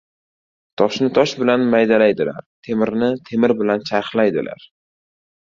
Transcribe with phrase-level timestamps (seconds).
[0.81, 4.67] •Toshni tosh bilan maydalaydilar, temirni temir bilan charxlaydilar.